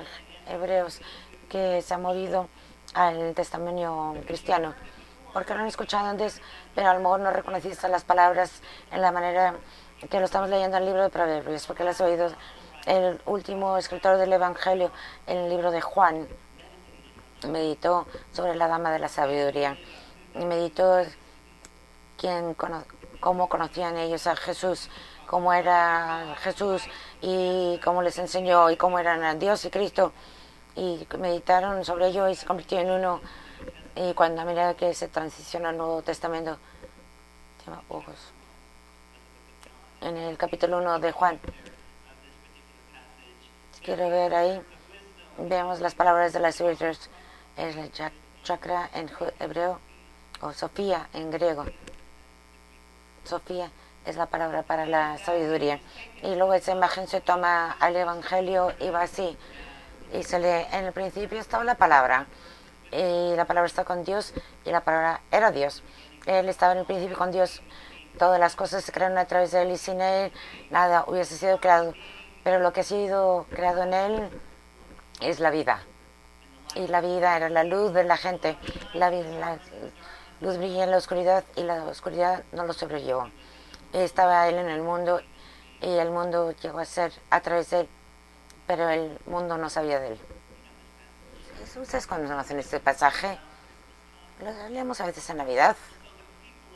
hebreos 0.49 0.99
que 1.49 1.83
se 1.83 1.93
ha 1.93 1.99
movido 1.99 2.49
al 2.95 3.35
testimonio 3.35 4.15
cristiano, 4.25 4.73
porque 5.33 5.53
lo 5.53 5.59
han 5.59 5.67
escuchado 5.67 6.07
antes, 6.07 6.41
pero 6.73 6.89
a 6.89 6.95
lo 6.95 7.01
mejor 7.01 7.19
no 7.19 7.29
reconociste 7.29 7.87
las 7.89 8.03
palabras 8.03 8.63
en 8.91 9.03
la 9.03 9.11
manera 9.11 9.53
que 10.09 10.19
lo 10.19 10.25
estamos 10.25 10.49
leyendo 10.49 10.77
en 10.77 10.81
el 10.81 10.89
libro 10.89 11.03
de 11.03 11.11
Proverbios, 11.11 11.67
porque 11.67 11.83
lo 11.83 11.91
has 11.91 12.01
oído 12.01 12.31
el 12.87 13.21
último 13.27 13.77
escritor 13.77 14.17
del 14.17 14.33
Evangelio 14.33 14.91
en 15.27 15.37
el 15.37 15.49
libro 15.51 15.69
de 15.69 15.81
Juan, 15.81 16.27
meditó 17.47 18.07
sobre 18.33 18.55
la 18.55 18.67
dama 18.67 18.91
de 18.91 18.97
la 18.97 19.09
sabiduría, 19.09 19.77
y 20.33 20.43
meditó 20.43 21.05
quién, 22.17 22.55
cómo 23.19 23.47
conocían 23.47 23.95
ellos 23.97 24.25
a 24.25 24.35
Jesús, 24.35 24.89
cómo 25.27 25.53
era 25.53 26.35
Jesús 26.39 26.83
y 27.21 27.79
cómo 27.83 28.01
les 28.01 28.17
enseñó 28.17 28.69
y 28.71 28.77
cómo 28.77 28.97
eran 28.97 29.37
Dios 29.37 29.63
y 29.65 29.69
Cristo. 29.69 30.13
Y 30.75 31.07
meditaron 31.19 31.83
sobre 31.85 32.07
ello 32.07 32.27
y 32.27 32.35
se 32.35 32.45
convirtió 32.45 32.79
en 32.79 32.91
uno. 32.91 33.21
Y 33.95 34.13
cuando 34.13 34.41
a 34.41 34.45
medida 34.45 34.75
que 34.75 34.93
se 34.93 35.07
transiciona 35.07 35.69
al 35.69 35.77
Nuevo 35.77 36.01
Testamento, 36.01 36.57
en 40.01 40.17
el 40.17 40.37
capítulo 40.37 40.77
1 40.77 40.99
de 40.99 41.11
Juan, 41.11 41.39
quiero 43.83 44.09
ver 44.09 44.33
ahí, 44.33 44.61
vemos 45.37 45.79
las 45.79 45.95
palabras 45.95 46.31
de 46.31 46.39
las 46.39 46.55
Scriptures, 46.55 47.09
es 47.57 47.75
la 47.75 48.11
chakra 48.43 48.89
en 48.93 49.09
hebreo 49.39 49.79
o 50.41 50.53
Sofía 50.53 51.09
en 51.13 51.31
griego. 51.31 51.65
Sofía 53.25 53.69
es 54.07 54.15
la 54.15 54.25
palabra 54.25 54.63
para 54.63 54.85
la 54.85 55.17
sabiduría. 55.19 55.79
Y 56.23 56.35
luego 56.35 56.53
esa 56.53 56.71
imagen 56.71 57.07
se 57.07 57.21
toma 57.21 57.71
al 57.79 57.95
Evangelio 57.95 58.73
y 58.79 58.89
va 58.89 59.01
así 59.01 59.37
y 60.13 60.23
se 60.23 60.39
lee, 60.39 60.65
en 60.71 60.85
el 60.85 60.93
principio 60.93 61.39
estaba 61.39 61.63
la 61.63 61.75
palabra, 61.75 62.27
y 62.91 63.35
la 63.35 63.45
palabra 63.45 63.67
está 63.67 63.83
con 63.83 64.03
Dios, 64.03 64.33
y 64.65 64.71
la 64.71 64.81
palabra 64.81 65.21
era 65.31 65.51
Dios. 65.51 65.83
Él 66.25 66.49
estaba 66.49 66.73
en 66.73 66.79
el 66.79 66.85
principio 66.85 67.17
con 67.17 67.31
Dios, 67.31 67.61
todas 68.17 68.39
las 68.39 68.55
cosas 68.55 68.83
se 68.83 68.91
crearon 68.91 69.17
a 69.17 69.25
través 69.25 69.51
de 69.51 69.61
él, 69.61 69.71
y 69.71 69.77
sin 69.77 70.01
él 70.01 70.31
nada 70.69 71.03
hubiese 71.07 71.37
sido 71.37 71.59
creado. 71.59 71.93
Pero 72.43 72.59
lo 72.59 72.71
que 72.71 72.81
ha 72.81 72.83
sido 72.83 73.45
creado 73.49 73.83
en 73.83 73.93
él 73.93 74.29
es 75.19 75.39
la 75.39 75.49
vida. 75.49 75.83
Y 76.75 76.87
la 76.87 77.01
vida 77.01 77.35
era 77.35 77.49
la 77.49 77.63
luz 77.63 77.93
de 77.93 78.03
la 78.03 78.17
gente. 78.17 78.57
La, 78.93 79.09
luz 80.39 80.57
brilla 80.57 80.83
en 80.83 80.91
la 80.91 80.97
oscuridad 80.97 81.43
y 81.55 81.63
la 81.63 81.83
oscuridad 81.85 82.43
no 82.51 82.63
lo 82.63 82.73
sobrellevó. 82.73 83.29
Estaba 83.93 84.47
él 84.47 84.57
en 84.57 84.69
el 84.69 84.81
mundo 84.81 85.21
y 85.81 85.89
el 85.89 86.11
mundo 86.11 86.51
llegó 86.51 86.79
a 86.79 86.85
ser 86.85 87.11
a 87.29 87.41
través 87.41 87.69
de 87.69 87.81
él 87.81 87.89
pero 88.67 88.89
el 88.89 89.17
mundo 89.25 89.57
no 89.57 89.69
sabía 89.69 89.99
de 89.99 90.09
él. 90.09 90.19
¿Ustedes 91.81 92.05
conocen 92.05 92.59
este 92.59 92.79
pasaje? 92.79 93.39
Lo 94.41 94.69
leemos 94.69 94.99
a 94.99 95.05
veces 95.05 95.27
en 95.29 95.37
Navidad. 95.37 95.75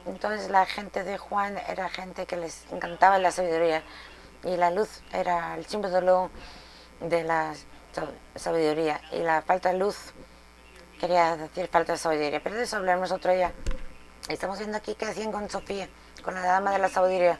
Entonces 0.06 0.50
la 0.50 0.66
gente 0.66 1.04
de 1.04 1.18
Juan 1.18 1.58
era 1.68 1.90
gente 1.90 2.26
que 2.26 2.38
les 2.38 2.66
encantaba 2.72 3.20
la 3.20 3.32
sabiduría 3.32 3.84
y 4.44 4.56
la 4.58 4.72
luz 4.72 5.04
era 5.12 5.56
el 5.56 5.66
símbolo 5.66 6.32
de 7.02 7.24
la 7.24 7.54
sabiduría 8.36 9.02
y 9.12 9.20
la 9.20 9.42
falta 9.42 9.70
de 9.70 9.78
luz 9.78 10.14
quería 11.00 11.36
decir 11.36 11.68
falta 11.68 11.94
de 11.94 12.00
sabiduría. 12.00 12.42
Pero 12.42 12.56
de 12.56 12.64
eso 12.64 12.78
hablaremos 12.78 13.12
otro 13.12 13.34
día. 13.34 13.52
Estamos 14.30 14.60
viendo 14.60 14.78
aquí 14.78 14.96
que 14.96 15.06
hacían 15.06 15.32
con 15.32 15.50
Sofía, 15.50 15.90
con 16.24 16.36
la 16.36 16.42
dama 16.42 16.72
de 16.72 16.80
la 16.80 16.90
sabiduría. 16.90 17.40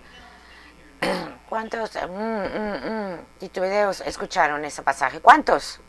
¿Cuántos 1.50 1.96
mm, 1.96 2.10
mm, 2.10 3.16
mm, 3.16 3.20
escucharon 4.06 4.66
ese 4.66 4.82
pasaje? 4.82 5.20
¿Cuántos? 5.20 5.80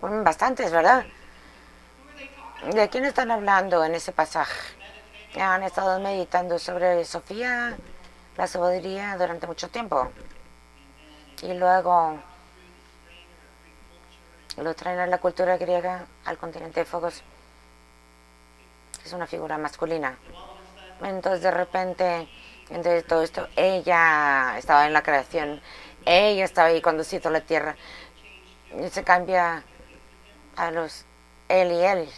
Bastantes, 0.00 0.70
¿verdad? 0.70 1.04
¿De 2.72 2.88
quién 2.88 3.04
están 3.04 3.30
hablando 3.30 3.84
en 3.84 3.94
ese 3.94 4.12
pasaje? 4.12 4.76
Han 5.40 5.62
estado 5.62 5.98
meditando 6.00 6.58
sobre 6.58 7.04
Sofía, 7.04 7.76
la 8.36 8.46
sabiduría, 8.46 9.16
durante 9.16 9.46
mucho 9.46 9.68
tiempo. 9.68 10.10
Y 11.42 11.54
luego 11.54 12.18
lo 14.58 14.74
traen 14.74 14.98
a 14.98 15.06
la 15.06 15.18
cultura 15.18 15.56
griega, 15.56 16.04
al 16.24 16.36
continente 16.36 16.80
de 16.80 16.86
Fogos. 16.86 17.22
Es 19.04 19.12
una 19.12 19.26
figura 19.26 19.58
masculina. 19.58 20.18
Entonces 21.02 21.42
de 21.42 21.50
repente 21.50 22.28
entonces 22.70 23.04
todo 23.04 23.22
esto, 23.22 23.48
ella 23.56 24.54
estaba 24.56 24.86
en 24.86 24.92
la 24.92 25.02
creación, 25.02 25.60
ella 26.06 26.44
estaba 26.44 26.68
ahí 26.68 26.80
cuando 26.80 27.02
se 27.02 27.16
hizo 27.16 27.28
la 27.28 27.40
tierra. 27.40 27.76
Y 28.80 28.88
se 28.90 29.02
cambia 29.02 29.64
a 30.56 30.70
los 30.70 31.04
él 31.48 31.72
y 31.72 31.84
él. 31.84 32.08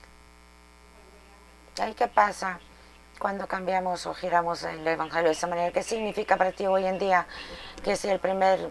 ¿Y 1.89 1.95
qué 1.95 2.07
pasa 2.07 2.61
cuando 3.19 3.47
cambiamos 3.49 4.05
o 4.07 4.13
giramos 4.13 4.63
el 4.65 4.87
Evangelio 4.87 5.29
de 5.29 5.33
esa 5.33 5.47
manera? 5.47 5.73
¿Qué 5.73 5.83
significa 5.83 6.37
para 6.37 6.53
ti 6.53 6.67
hoy 6.67 6.85
en 6.85 6.99
día 6.99 7.27
que 7.83 7.97
si 7.97 8.09
el 8.09 8.21
primer 8.21 8.69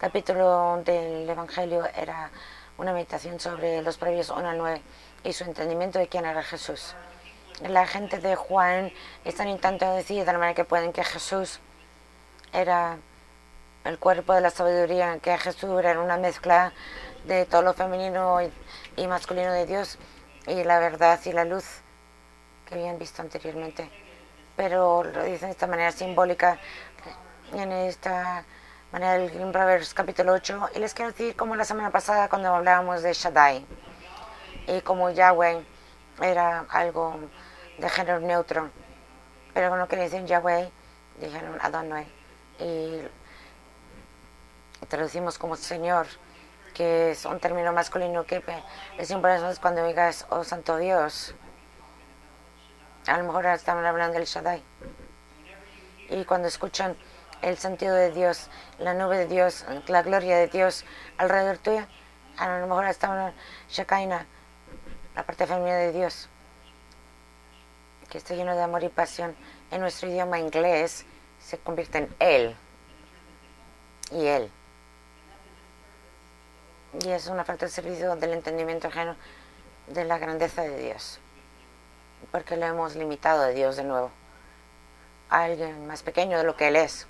capítulo 0.00 0.82
del 0.84 1.30
Evangelio 1.30 1.86
era 1.94 2.30
una 2.76 2.92
meditación 2.92 3.38
sobre 3.38 3.82
los 3.82 3.96
previos 3.98 4.30
1 4.30 4.48
al 4.48 4.58
9 4.58 4.82
y 5.26 5.32
su 5.32 5.44
entendimiento 5.44 5.98
de 5.98 6.08
quién 6.08 6.24
era 6.24 6.42
Jesús? 6.42 6.94
la 7.62 7.86
gente 7.86 8.18
de 8.18 8.36
Juan 8.36 8.92
están 9.24 9.48
intentando 9.48 9.96
decir 9.96 10.24
de 10.24 10.32
la 10.32 10.38
manera 10.38 10.54
que 10.54 10.64
pueden 10.64 10.92
que 10.92 11.02
Jesús 11.02 11.58
era 12.52 12.98
el 13.84 13.98
cuerpo 13.98 14.34
de 14.34 14.42
la 14.42 14.50
sabiduría, 14.50 15.18
que 15.20 15.36
Jesús 15.38 15.78
era 15.78 15.98
una 16.00 16.18
mezcla 16.18 16.72
de 17.24 17.46
todo 17.46 17.62
lo 17.62 17.72
femenino 17.72 18.38
y, 18.96 19.06
masculino 19.06 19.52
de 19.52 19.66
Dios 19.66 19.98
y 20.46 20.64
la 20.64 20.78
verdad 20.78 21.18
y 21.24 21.32
la 21.32 21.44
luz 21.44 21.64
que 22.66 22.74
habían 22.74 22.98
visto 22.98 23.22
anteriormente. 23.22 23.88
Pero 24.56 25.02
lo 25.04 25.24
dicen 25.24 25.48
de 25.48 25.52
esta 25.52 25.66
manera 25.66 25.92
simbólica, 25.92 26.58
en 27.54 27.72
esta 27.72 28.44
manera 28.92 29.14
del 29.14 29.30
Green 29.30 29.52
Proverbs 29.52 29.94
capítulo 29.94 30.32
8. 30.34 30.70
Y 30.74 30.78
les 30.78 30.94
quiero 30.94 31.12
decir 31.12 31.36
como 31.36 31.56
la 31.56 31.64
semana 31.64 31.90
pasada 31.90 32.28
cuando 32.28 32.54
hablábamos 32.54 33.02
de 33.02 33.12
Shaddai 33.12 33.66
y 34.66 34.80
como 34.80 35.10
Yahweh 35.10 35.64
era 36.20 36.66
algo 36.70 37.16
de 37.78 37.88
género 37.88 38.20
neutro, 38.20 38.70
pero 39.54 39.68
cuando 39.68 39.88
que 39.88 39.96
dicen 39.96 40.26
Yahweh, 40.26 40.70
dijeron 41.20 41.58
Adonai. 41.60 42.06
Y 42.58 43.00
traducimos 44.88 45.38
como 45.38 45.56
Señor, 45.56 46.06
que 46.74 47.12
es 47.12 47.24
un 47.24 47.40
término 47.40 47.72
masculino 47.72 48.24
que 48.24 48.42
es 48.98 49.10
importante 49.10 49.60
cuando 49.60 49.86
digas, 49.86 50.26
oh 50.30 50.44
Santo 50.44 50.76
Dios. 50.76 51.34
A 53.06 53.18
lo 53.18 53.24
mejor 53.24 53.46
estaban 53.46 53.84
hablando 53.86 54.18
del 54.18 54.26
Shaddai. 54.26 54.62
Y 56.08 56.24
cuando 56.24 56.48
escuchan 56.48 56.96
el 57.42 57.56
sentido 57.56 57.94
de 57.94 58.10
Dios, 58.10 58.50
la 58.78 58.94
nube 58.94 59.16
de 59.18 59.26
Dios, 59.26 59.64
la 59.86 60.02
gloria 60.02 60.36
de 60.36 60.48
Dios 60.48 60.84
alrededor 61.18 61.58
tuya, 61.58 61.88
a 62.36 62.58
lo 62.58 62.66
mejor 62.66 62.86
estaban 62.86 63.32
Shekinah, 63.68 64.26
la 65.16 65.24
parte 65.24 65.46
femenina 65.46 65.78
de 65.78 65.92
Dios 65.92 66.28
que 68.08 68.18
está 68.18 68.34
lleno 68.34 68.54
de 68.54 68.62
amor 68.62 68.84
y 68.84 68.88
pasión, 68.88 69.34
en 69.70 69.80
nuestro 69.80 70.08
idioma 70.08 70.38
inglés 70.38 71.04
se 71.40 71.58
convierte 71.58 71.98
en 71.98 72.14
él 72.20 72.56
y 74.12 74.26
él. 74.26 74.50
Y 77.04 77.08
es 77.10 77.26
una 77.26 77.44
falta 77.44 77.66
de 77.66 77.72
servicio 77.72 78.14
del 78.16 78.32
entendimiento 78.32 78.88
ajeno 78.88 79.16
de 79.88 80.04
la 80.04 80.18
grandeza 80.18 80.62
de 80.62 80.78
Dios, 80.78 81.18
porque 82.30 82.56
le 82.56 82.66
hemos 82.66 82.94
limitado 82.94 83.42
a 83.42 83.48
Dios 83.48 83.76
de 83.76 83.84
nuevo, 83.84 84.10
a 85.28 85.44
alguien 85.44 85.86
más 85.86 86.02
pequeño 86.02 86.38
de 86.38 86.44
lo 86.44 86.56
que 86.56 86.68
Él 86.68 86.76
es. 86.76 87.06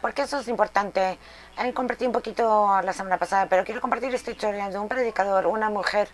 Porque 0.00 0.22
eso 0.22 0.38
es 0.40 0.48
importante. 0.48 1.18
Eh, 1.58 1.72
compartí 1.72 2.06
un 2.06 2.12
poquito 2.12 2.82
la 2.82 2.92
semana 2.92 3.16
pasada, 3.16 3.48
pero 3.48 3.64
quiero 3.64 3.80
compartir 3.80 4.14
esta 4.14 4.30
historia 4.30 4.68
de 4.68 4.78
un 4.78 4.88
predicador, 4.88 5.46
una 5.46 5.70
mujer, 5.70 6.08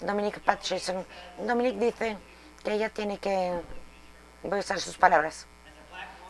Dominique 0.00 0.40
Patterson. 0.40 1.04
Dominique 1.38 1.78
dice 1.78 2.16
que 2.64 2.72
ella 2.72 2.90
tiene 2.90 3.18
que, 3.18 3.60
voy 4.42 4.58
a 4.58 4.60
usar 4.60 4.80
sus 4.80 4.96
palabras, 4.96 5.46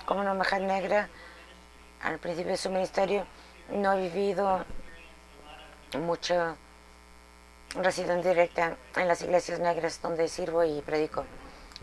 como 0.06 0.20
una 0.20 0.34
mujer 0.34 0.62
negra, 0.62 1.08
al 2.02 2.18
principio 2.18 2.52
de 2.52 2.56
su 2.56 2.70
ministerio, 2.70 3.26
no 3.70 3.92
he 3.92 4.08
vivido 4.08 4.64
mucho 5.98 6.56
residencia 7.74 8.30
directa 8.30 8.76
en 8.96 9.06
las 9.06 9.22
iglesias 9.22 9.60
negras 9.60 10.00
donde 10.02 10.28
sirvo 10.28 10.64
y 10.64 10.80
predico. 10.82 11.24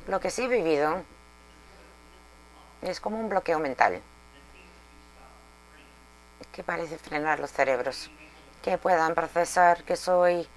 Lo 0.08 0.20
que 0.20 0.30
sí 0.30 0.44
he 0.44 0.48
vivido 0.48 1.04
es 2.82 3.00
como 3.00 3.20
un 3.20 3.30
bloqueo 3.30 3.60
mental 3.60 4.02
que 6.52 6.64
parece 6.64 6.98
frenar 6.98 7.40
los 7.40 7.52
cerebros, 7.52 8.10
que 8.64 8.78
puedan 8.78 9.14
procesar 9.14 9.84
que 9.84 9.96
soy 9.96 10.48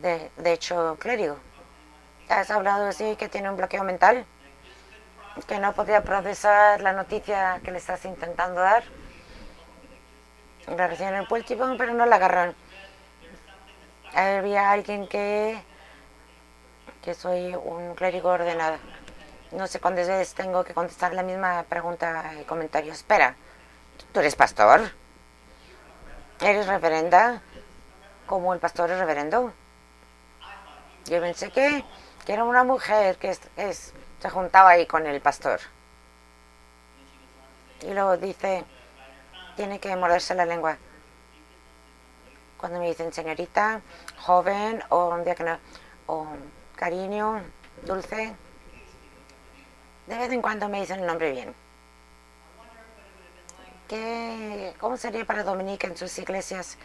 de, 0.00 0.30
de 0.36 0.52
hecho 0.52 0.96
clérigo 1.00 1.36
has 2.30 2.50
hablado 2.50 2.86
así 2.86 3.16
que 3.16 3.28
tiene 3.28 3.50
un 3.50 3.56
bloqueo 3.56 3.82
mental, 3.82 4.24
que 5.46 5.58
no 5.58 5.72
podía 5.72 6.02
procesar 6.02 6.80
la 6.80 6.92
noticia 6.92 7.60
que 7.64 7.72
le 7.72 7.78
estás 7.78 8.04
intentando 8.04 8.60
dar. 8.60 8.84
La 10.76 10.86
recién 10.86 11.10
en 11.10 11.16
el 11.16 11.26
púlpito, 11.26 11.74
pero 11.76 11.92
no 11.94 12.06
la 12.06 12.16
agarran. 12.16 12.54
Había 14.14 14.70
alguien 14.70 15.08
que 15.08 15.60
que 17.02 17.14
soy 17.14 17.54
un 17.54 17.94
clérigo 17.94 18.28
ordenado. 18.28 18.76
No 19.52 19.66
sé 19.66 19.80
cuántas 19.80 20.06
veces 20.06 20.34
tengo 20.34 20.64
que 20.64 20.74
contestar 20.74 21.14
la 21.14 21.22
misma 21.22 21.64
pregunta 21.68 22.34
y 22.38 22.44
comentario. 22.44 22.92
Espera, 22.92 23.36
¿tú 24.12 24.20
eres 24.20 24.36
pastor? 24.36 24.92
¿Eres 26.40 26.66
reverenda? 26.66 27.40
¿Como 28.26 28.52
el 28.52 28.60
pastor 28.60 28.90
es 28.90 28.98
reverendo? 28.98 29.54
Yo 31.06 31.20
pensé 31.20 31.50
que, 31.50 31.84
que 32.24 32.32
era 32.32 32.44
una 32.44 32.64
mujer 32.64 33.16
que 33.16 33.30
es, 33.56 33.92
se 34.20 34.30
juntaba 34.30 34.70
ahí 34.70 34.86
con 34.86 35.06
el 35.06 35.20
pastor. 35.20 35.60
Y 37.82 37.92
luego 37.92 38.16
dice, 38.16 38.64
tiene 39.56 39.80
que 39.80 39.94
morderse 39.96 40.34
la 40.34 40.44
lengua. 40.44 40.76
Cuando 42.58 42.78
me 42.78 42.88
dicen 42.88 43.12
señorita, 43.12 43.80
joven 44.18 44.82
o 44.90 45.08
un 45.08 45.24
día 45.24 45.34
que 45.34 45.44
no, 45.44 45.58
o 46.06 46.26
cariño, 46.76 47.42
dulce. 47.86 48.34
De 50.06 50.18
vez 50.18 50.30
en 50.30 50.42
cuando 50.42 50.68
me 50.68 50.80
dicen 50.80 51.00
el 51.00 51.06
nombre 51.06 51.32
bien. 51.32 51.54
¿Qué, 53.88 54.74
¿Cómo 54.78 54.96
sería 54.96 55.24
para 55.24 55.42
Dominique 55.42 55.86
en 55.86 55.96
sus 55.96 56.16
iglesias 56.18 56.76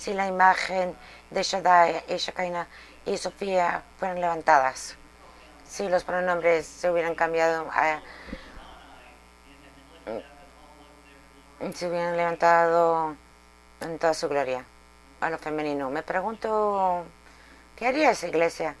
si 0.00 0.14
la 0.14 0.26
imagen 0.26 0.96
de 1.30 1.42
Shaddai 1.42 2.04
y 2.08 2.16
Shekinah 2.16 2.66
y 3.04 3.18
Sofía 3.18 3.82
fueran 3.98 4.20
levantadas? 4.20 4.96
Si 5.68 5.88
los 5.88 6.04
pronombres 6.04 6.66
se 6.66 6.90
hubieran 6.90 7.14
cambiado 7.14 7.68
a, 7.70 8.00
se 11.74 11.88
hubieran 11.88 12.16
levantado 12.16 13.14
en 13.82 13.98
toda 13.98 14.14
su 14.14 14.28
gloria 14.28 14.64
a 15.20 15.28
lo 15.28 15.36
femenino. 15.36 15.90
Me 15.90 16.02
pregunto, 16.02 17.04
¿qué 17.76 17.86
haría 17.86 18.10
esa 18.12 18.26
iglesia? 18.26 18.74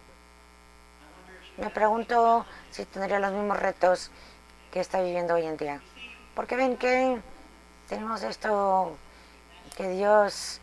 Me 1.58 1.68
pregunto 1.68 2.46
si 2.70 2.86
tendría 2.86 3.20
los 3.20 3.32
mismos 3.32 3.60
retos 3.60 4.10
que 4.72 4.80
está 4.80 5.02
viviendo 5.02 5.34
hoy 5.34 5.44
en 5.44 5.58
día. 5.58 5.82
Porque 6.34 6.56
ven 6.56 6.78
que 6.78 7.20
tenemos 7.90 8.22
esto 8.22 8.96
que 9.76 9.90
Dios 9.90 10.62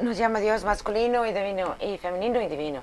nos 0.00 0.18
llama 0.18 0.40
Dios 0.40 0.64
masculino 0.64 1.24
y 1.24 1.32
divino 1.32 1.76
y 1.80 1.96
femenino 1.98 2.40
y 2.40 2.48
divino. 2.48 2.82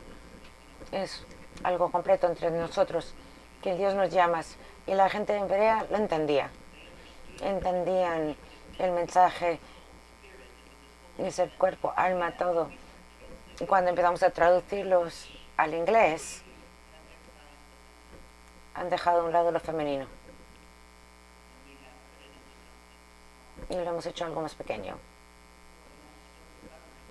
Es 0.91 1.25
algo 1.63 1.91
completo 1.91 2.27
entre 2.27 2.49
nosotros 2.51 3.13
que 3.61 3.75
Dios 3.75 3.93
nos 3.93 4.09
llama 4.09 4.41
y 4.87 4.93
la 4.93 5.09
gente 5.09 5.35
en 5.35 5.47
Berea 5.47 5.85
lo 5.89 5.97
entendía. 5.97 6.49
Entendían 7.41 8.35
el 8.79 8.91
mensaje 8.91 9.59
de 11.17 11.31
ser 11.31 11.51
cuerpo, 11.51 11.93
alma, 11.95 12.35
todo. 12.37 12.69
Y 13.59 13.65
cuando 13.65 13.91
empezamos 13.91 14.23
a 14.23 14.31
traducirlos 14.31 15.29
al 15.57 15.73
inglés, 15.73 16.43
han 18.73 18.89
dejado 18.89 19.21
a 19.21 19.23
un 19.25 19.31
lado 19.31 19.51
lo 19.51 19.59
femenino. 19.59 20.07
Y 23.69 23.75
lo 23.75 23.81
hemos 23.81 24.05
hecho 24.07 24.25
algo 24.25 24.41
más 24.41 24.55
pequeño. 24.55 24.97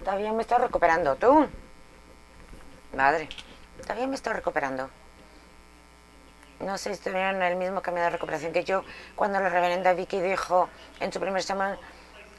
Todavía 0.04 0.32
me 0.32 0.42
estoy 0.42 0.58
recuperando. 0.58 1.16
¿Tú? 1.16 1.48
Madre, 2.96 3.28
todavía 3.82 4.06
me 4.06 4.16
estoy 4.16 4.32
recuperando. 4.32 4.90
No 6.60 6.76
sé 6.78 6.90
si 6.90 6.94
estuvieron 6.94 7.36
en 7.36 7.42
el 7.42 7.56
mismo 7.56 7.82
camino 7.82 8.04
de 8.04 8.10
recuperación 8.10 8.52
que 8.52 8.64
yo 8.64 8.84
cuando 9.16 9.40
la 9.40 9.48
reverenda 9.48 9.94
Vicky 9.94 10.20
dijo 10.20 10.68
en 11.00 11.12
su 11.12 11.20
primer 11.20 11.42
semana, 11.42 11.78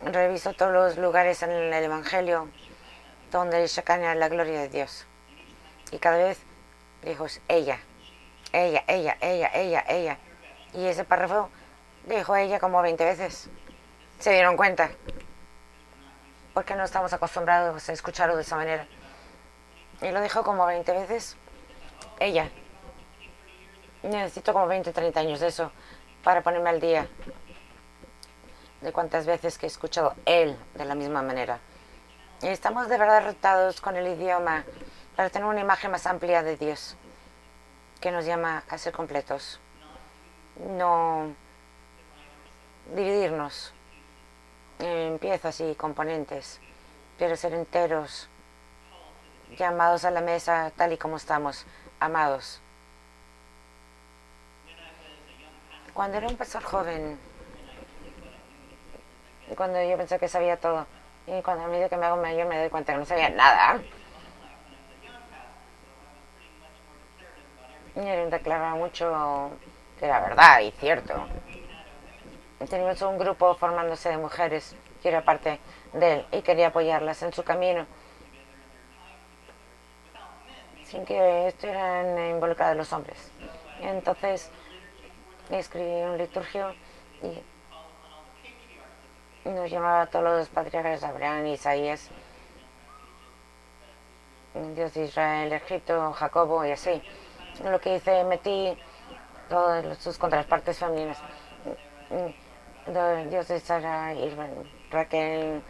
revisó 0.01 0.53
todos 0.53 0.71
los 0.71 0.97
lugares 0.97 1.41
en 1.43 1.51
el 1.51 1.73
Evangelio 1.73 2.49
donde 3.31 3.69
era 3.85 4.15
la 4.15 4.29
gloria 4.29 4.61
de 4.61 4.69
Dios. 4.69 5.05
Y 5.91 5.97
cada 5.99 6.17
vez 6.17 6.39
dijo, 7.03 7.25
ella, 7.47 7.79
ella, 8.51 8.83
ella, 8.87 9.17
ella, 9.21 9.51
ella, 9.53 9.85
ella. 9.87 10.17
Y 10.73 10.85
ese 10.85 11.03
párrafo 11.03 11.49
dijo 12.05 12.35
ella 12.35 12.59
como 12.59 12.81
20 12.81 13.03
veces. 13.03 13.49
Se 14.19 14.31
dieron 14.31 14.55
cuenta. 14.57 14.91
Porque 16.53 16.75
no 16.75 16.83
estamos 16.83 17.13
acostumbrados 17.13 17.89
a 17.89 17.93
escucharlo 17.93 18.35
de 18.35 18.43
esa 18.43 18.55
manera. 18.55 18.87
Y 20.01 20.11
lo 20.11 20.21
dijo 20.21 20.43
como 20.43 20.65
20 20.65 20.91
veces. 20.91 21.35
Ella. 22.19 22.49
Necesito 24.03 24.53
como 24.53 24.67
20, 24.67 24.91
30 24.91 25.19
años 25.19 25.39
de 25.39 25.47
eso 25.47 25.71
para 26.23 26.41
ponerme 26.41 26.69
al 26.69 26.79
día 26.79 27.07
de 28.81 28.91
cuántas 28.91 29.25
veces 29.25 29.57
que 29.57 29.65
he 29.65 29.67
escuchado 29.67 30.13
él 30.25 30.57
de 30.75 30.85
la 30.85 30.95
misma 30.95 31.21
manera. 31.21 31.59
Y 32.41 32.47
estamos 32.47 32.89
de 32.89 32.97
verdad 32.97 33.23
retados 33.23 33.79
con 33.79 33.95
el 33.95 34.07
idioma 34.07 34.65
para 35.15 35.29
tener 35.29 35.47
una 35.47 35.61
imagen 35.61 35.91
más 35.91 36.05
amplia 36.05 36.43
de 36.43 36.57
Dios, 36.57 36.97
que 38.01 38.11
nos 38.11 38.25
llama 38.25 38.63
a 38.67 38.77
ser 38.77 38.93
completos, 38.93 39.59
no 40.57 41.33
dividirnos 42.93 43.73
en 44.83 45.19
piezas 45.19 45.59
y 45.61 45.75
componentes, 45.75 46.59
pero 47.17 47.35
ser 47.35 47.53
enteros, 47.53 48.29
llamados 49.57 50.05
a 50.05 50.11
la 50.11 50.21
mesa 50.21 50.71
tal 50.75 50.93
y 50.93 50.97
como 50.97 51.17
estamos, 51.17 51.65
amados. 51.99 52.61
Cuando 55.93 56.17
era 56.17 56.27
un 56.27 56.37
pastor 56.37 56.63
joven, 56.63 57.19
cuando 59.55 59.81
yo 59.83 59.95
pensé 59.97 60.19
que 60.19 60.27
sabía 60.27 60.57
todo, 60.57 60.85
y 61.27 61.41
cuando 61.41 61.65
a 61.65 61.67
medida 61.67 61.87
que 61.87 61.97
me 61.97 62.05
hago 62.05 62.21
mayor 62.21 62.47
me 62.47 62.59
doy 62.59 62.69
cuenta 62.69 62.93
que 62.93 62.99
no 62.99 63.05
sabía 63.05 63.29
nada, 63.29 63.79
Y 67.95 67.99
él 67.99 68.29
declaraba 68.31 68.75
mucho 68.75 69.51
que 69.99 70.05
era 70.05 70.19
verdad 70.19 70.59
y 70.61 70.71
cierto. 70.71 71.13
Teníamos 72.69 73.01
un 73.01 73.17
grupo 73.17 73.55
formándose 73.55 74.09
de 74.09 74.17
mujeres, 74.17 74.75
que 75.01 75.09
era 75.09 75.23
parte 75.23 75.59
de 75.93 76.13
él, 76.13 76.25
y 76.31 76.41
quería 76.41 76.67
apoyarlas 76.67 77.21
en 77.23 77.33
su 77.33 77.43
camino. 77.43 77.85
Sin 80.83 81.05
que 81.05 81.47
estuvieran 81.47 82.29
involucrados 82.29 82.77
los 82.77 82.93
hombres. 82.93 83.31
entonces 83.81 84.51
escribí 85.49 86.03
un 86.03 86.17
liturgio 86.17 86.73
y 89.45 89.49
nos 89.49 89.69
llamaba 89.69 90.03
a 90.03 90.07
todos 90.07 90.23
los 90.23 90.49
patriarcas, 90.49 91.03
Abraham, 91.03 91.47
Isaías, 91.47 92.09
Dios 94.75 94.93
de 94.93 95.05
Israel, 95.05 95.51
Egipto, 95.51 96.13
Jacobo 96.13 96.65
y 96.65 96.71
así 96.71 97.01
lo 97.61 97.79
que 97.79 97.95
hice, 97.95 98.23
metí 98.23 98.77
todas 99.49 99.97
sus 99.97 100.17
contrapartes 100.17 100.77
femeninas. 100.77 101.21
De 102.93 103.59
Sara, 103.59 104.13
Raquel, 104.91 105.63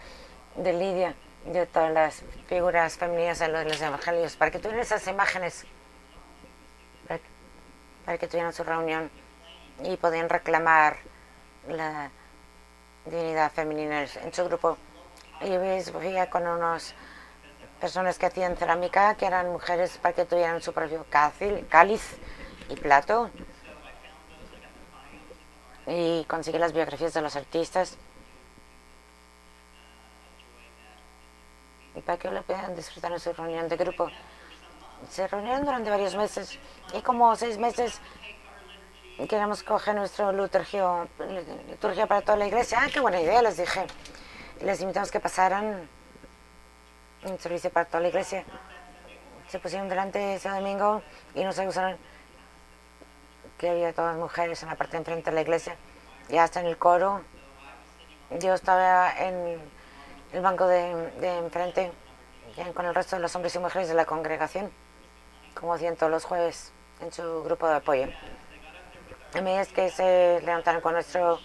de 0.58 0.74
Lidia, 0.74 1.16
de 1.46 1.66
todas 1.66 1.94
las 1.94 2.24
figuras 2.48 2.98
femeninas 2.98 3.40
de 3.40 3.48
los 3.48 3.82
evangelios, 3.82 4.36
para 4.36 4.52
que 4.52 4.60
tuvieran 4.60 4.82
esas 4.82 5.08
imágenes, 5.08 5.66
para, 8.06 8.18
que 8.18 8.28
tuvieran 8.28 8.52
su 8.52 8.66
reunión 8.66 9.10
y 9.86 9.96
podían 9.96 10.28
reclamar 10.28 10.98
la 11.70 12.12
divinidad 13.06 13.50
femenina 13.54 14.04
en 14.04 14.34
su 14.34 14.44
grupo. 14.44 14.78
Y 15.40 15.56
veía 15.58 16.30
con 16.30 16.46
unos 16.46 16.94
personas 17.80 18.20
que 18.20 18.26
hacían 18.26 18.58
cerámica, 18.58 19.16
que 19.16 19.26
eran 19.26 19.50
mujeres 19.50 19.98
para 19.98 20.14
que 20.14 20.26
tuvieran 20.26 20.62
su 20.62 20.74
propio 20.74 21.06
cáliz 21.70 22.18
y 22.68 22.76
plato. 22.76 23.30
Y 25.88 26.24
conseguí 26.26 26.58
las 26.58 26.74
biografías 26.74 27.14
de 27.14 27.22
los 27.22 27.36
artistas. 27.36 27.98
Y 31.96 32.02
para 32.02 32.18
que 32.18 32.32
lo 32.32 32.42
puedan 32.44 32.76
disfrutar 32.76 33.12
en 33.12 33.20
su 33.20 33.34
reunión 33.34 33.68
de 33.68 33.78
grupo. 33.78 34.10
Se 35.10 35.28
reunieron 35.28 35.66
durante 35.66 35.90
varios 35.90 36.16
meses 36.16 36.58
y 36.94 37.02
como 37.02 37.36
seis 37.36 37.58
meses 37.58 38.00
queremos 39.28 39.64
coger 39.64 39.96
nuestro 39.96 40.32
liturgia, 40.32 41.08
liturgia 41.68 42.08
para 42.08 42.22
toda 42.22 42.38
la 42.38 42.48
iglesia. 42.48 42.80
Ah, 42.82 42.88
qué 42.92 43.00
buena 43.00 43.22
idea, 43.22 43.42
les 43.42 43.58
dije. 43.58 43.86
Les 44.62 44.82
invitamos 44.82 45.12
que 45.12 45.20
pasaran 45.20 45.88
un 47.26 47.40
servicio 47.40 47.70
para 47.70 47.86
toda 47.86 48.02
la 48.02 48.10
iglesia. 48.10 48.44
Se 49.48 49.60
pusieron 49.60 49.88
delante 49.88 50.36
ese 50.36 50.50
domingo 50.50 51.02
y 51.36 51.44
nos 51.44 51.58
acusaron 51.60 51.98
había 53.70 53.94
todas 53.94 54.18
mujeres 54.18 54.62
en 54.64 54.70
la 54.70 54.76
parte 54.76 54.94
de 54.94 54.98
enfrente 55.00 55.30
de 55.30 55.36
la 55.36 55.42
iglesia 55.42 55.76
y 56.30 56.38
hasta 56.38 56.60
en 56.60 56.68
el 56.68 56.78
coro. 56.78 57.22
Yo 58.40 58.54
estaba 58.54 59.12
en 59.18 59.60
el 60.32 60.42
banco 60.42 60.68
de, 60.68 61.12
enfrente 61.22 61.92
con 62.74 62.86
el 62.86 62.96
resto 62.96 63.16
de 63.16 63.22
los 63.22 63.36
hombres 63.36 63.56
y 63.56 63.60
mujeres 63.60 63.88
de 63.88 63.94
la 63.94 64.06
congregación, 64.06 64.72
como 65.54 65.78
ciento 65.78 66.10
los 66.10 66.24
jueves 66.26 66.72
en 67.02 67.12
su 67.12 67.44
grupo 67.44 67.68
de 67.68 67.76
apoyo. 67.76 68.08
A 69.36 69.42
mí 69.42 69.52
es 69.52 69.70
que 69.70 69.90
se 69.90 70.42
levantaron 70.44 70.82
con 70.82 70.94
nuestro, 70.94 71.40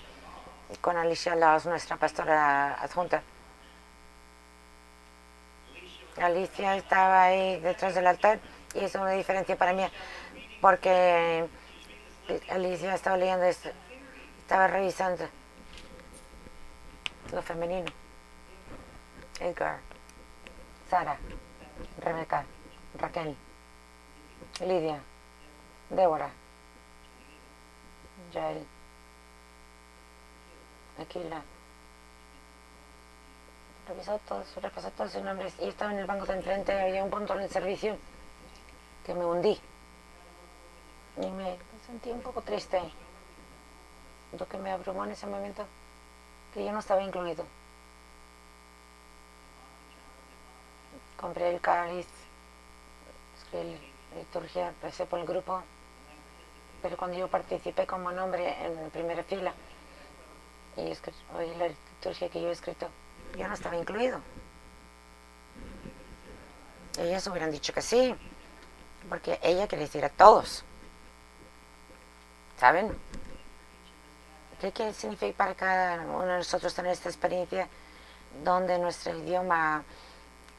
con 0.80 0.96
Alicia 0.96 1.34
Laos, 1.34 1.66
nuestra 1.66 1.96
pastora 1.96 2.74
adjunta. 2.74 3.22
Alicia 6.20 6.76
estaba 6.76 7.24
ahí 7.24 7.60
detrás 7.60 7.94
del 7.94 8.06
altar 8.06 8.38
y 8.74 8.84
es 8.84 8.94
una 8.94 9.12
diferencia 9.12 9.56
para 9.56 9.72
mí 9.72 9.86
porque 10.60 11.46
Alicia 12.58 12.94
estaba 12.94 13.16
leyendo 13.16 13.44
esto, 13.44 13.70
estaba 14.40 14.66
revisando. 14.66 15.24
Lo 17.32 17.40
femenino. 17.40 17.90
Edgar, 19.38 19.78
Sara, 20.90 21.16
Rebeca, 22.00 22.44
Raquel, 22.98 23.36
Lidia, 24.60 25.00
Débora, 25.90 26.30
Jael, 28.32 28.66
Aquila. 31.00 31.42
Revisó 33.86 34.18
todos, 34.26 34.54
repasó 34.56 34.90
todos 34.90 35.12
sus 35.12 35.22
nombres. 35.22 35.54
Y 35.60 35.68
estaba 35.68 35.92
en 35.92 36.00
el 36.00 36.06
banco 36.06 36.26
de 36.26 36.34
enfrente, 36.34 36.72
había 36.72 37.04
un 37.04 37.10
punto 37.10 37.34
en 37.34 37.42
el 37.42 37.50
servicio 37.50 37.96
que 39.06 39.14
me 39.14 39.24
hundí. 39.24 39.60
Y 41.22 41.26
me 41.30 41.56
sentí 41.88 42.10
un 42.10 42.20
poco 42.20 42.42
triste. 42.42 42.80
Lo 44.38 44.46
que 44.46 44.58
me 44.58 44.70
abrumó 44.70 45.04
en 45.04 45.12
ese 45.12 45.26
momento, 45.26 45.64
que 46.52 46.62
yo 46.62 46.70
no 46.70 46.80
estaba 46.80 47.02
incluido. 47.02 47.44
Compré 51.18 51.50
el 51.50 51.60
cáliz, 51.60 52.06
escribí 53.38 53.78
la 54.12 54.18
liturgia, 54.18 54.68
empecé 54.68 55.06
por 55.06 55.18
el 55.18 55.26
grupo, 55.26 55.62
pero 56.82 56.96
cuando 56.96 57.16
yo 57.16 57.28
participé 57.28 57.86
como 57.86 58.12
nombre 58.12 58.64
en 58.64 58.76
la 58.76 58.88
primera 58.90 59.24
fila 59.24 59.52
y 60.76 60.92
oí 61.36 61.54
la 61.56 61.68
liturgia 61.68 62.28
que 62.28 62.40
yo 62.40 62.48
he 62.48 62.52
escrito, 62.52 62.88
yo 63.36 63.48
no 63.48 63.54
estaba 63.54 63.76
incluido. 63.76 64.20
Ellas 66.98 67.26
hubieran 67.28 67.50
dicho 67.50 67.72
que 67.72 67.82
sí, 67.82 68.14
porque 69.08 69.40
ella 69.42 69.66
quiere 69.66 69.84
decir 69.84 70.04
a 70.04 70.10
todos. 70.10 70.64
¿Saben? 72.58 72.92
¿Qué, 74.60 74.72
¿Qué 74.72 74.92
significa 74.92 75.36
para 75.36 75.54
cada 75.54 76.02
uno 76.02 76.26
de 76.26 76.38
nosotros 76.38 76.74
tener 76.74 76.90
esta 76.90 77.08
experiencia 77.08 77.68
donde 78.42 78.80
nuestro 78.80 79.16
idioma 79.16 79.84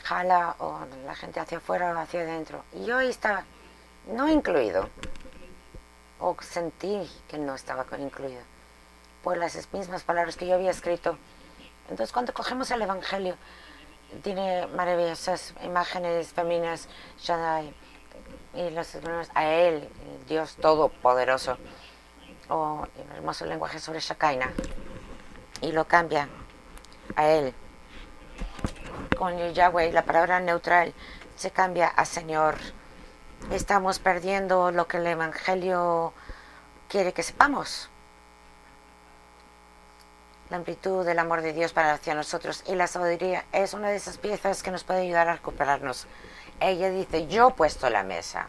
jala 0.03 0.55
o 0.59 0.79
la 1.05 1.13
gente 1.13 1.41
hacia 1.41 1.57
afuera 1.57 1.91
o 1.91 1.97
hacia 1.97 2.21
adentro? 2.21 2.63
Y 2.71 2.85
yo 2.85 2.99
ahí 2.99 3.09
estaba, 3.09 3.43
no 4.07 4.29
incluido, 4.29 4.89
o 6.19 6.37
sentí 6.39 7.09
que 7.27 7.37
no 7.37 7.55
estaba 7.55 7.85
incluido, 7.97 8.43
por 9.21 9.35
las 9.35 9.57
mismas 9.73 10.03
palabras 10.03 10.37
que 10.37 10.47
yo 10.47 10.55
había 10.55 10.71
escrito. 10.71 11.17
Entonces, 11.89 12.13
cuando 12.13 12.33
cogemos 12.33 12.71
el 12.71 12.81
Evangelio, 12.81 13.35
tiene 14.23 14.67
maravillosas 14.67 15.53
imágenes 15.63 16.31
femeninas, 16.31 16.87
Shaddai, 17.19 17.73
y 18.53 18.69
los 18.69 18.95
a 19.35 19.45
Él, 19.45 19.89
Dios 20.27 20.55
Todopoderoso 20.55 21.57
o 22.49 22.85
el 22.97 23.17
hermoso 23.17 23.45
lenguaje 23.45 23.79
sobre 23.79 23.99
Shakaina 23.99 24.51
y 25.61 25.71
lo 25.71 25.85
cambia 25.85 26.27
a 27.15 27.27
él. 27.27 27.53
Con 29.17 29.37
Yahweh, 29.53 29.91
la 29.91 30.03
palabra 30.03 30.39
neutral 30.39 30.93
se 31.35 31.51
cambia 31.51 31.87
a 31.87 32.05
Señor. 32.05 32.55
Estamos 33.51 33.99
perdiendo 33.99 34.71
lo 34.71 34.87
que 34.87 34.97
el 34.97 35.07
Evangelio 35.07 36.13
quiere 36.87 37.13
que 37.13 37.23
sepamos. 37.23 37.89
La 40.49 40.57
amplitud 40.57 41.05
del 41.05 41.19
amor 41.19 41.41
de 41.41 41.53
Dios 41.53 41.73
para 41.73 41.93
hacia 41.93 42.15
nosotros 42.15 42.63
y 42.67 42.75
la 42.75 42.87
sabiduría 42.87 43.45
es 43.51 43.73
una 43.73 43.89
de 43.89 43.97
esas 43.97 44.17
piezas 44.17 44.63
que 44.63 44.71
nos 44.71 44.83
puede 44.83 45.01
ayudar 45.01 45.27
a 45.29 45.35
recuperarnos. 45.35 46.07
Ella 46.59 46.89
dice, 46.89 47.27
yo 47.27 47.49
he 47.49 47.53
puesto 47.53 47.89
la 47.89 48.03
mesa. 48.03 48.47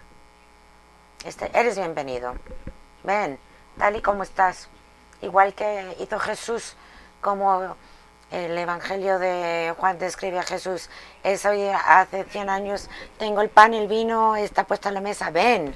Este, 1.25 1.51
eres 1.53 1.77
bienvenido. 1.77 2.35
Ven 3.05 3.39
tal 3.79 3.97
y 3.97 4.03
como 4.03 4.23
estás. 4.23 4.69
Igual 5.23 5.55
que 5.55 5.97
hizo 6.01 6.19
Jesús, 6.19 6.75
como 7.21 7.77
el 8.31 8.57
Evangelio 8.57 9.19
de 9.19 9.75
Juan 9.77 9.99
describe 9.99 10.39
a 10.39 10.43
Jesús. 10.43 10.89
Es 11.23 11.45
hace 11.45 12.25
100 12.25 12.49
años, 12.49 12.89
tengo 13.19 13.41
el 13.43 13.49
pan, 13.49 13.75
el 13.75 13.89
vino, 13.89 14.37
está 14.37 14.65
puesto 14.65 14.89
en 14.89 14.95
la 14.95 15.01
mesa, 15.01 15.31
ven. 15.31 15.75